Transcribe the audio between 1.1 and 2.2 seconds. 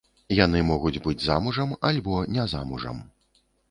замужам альбо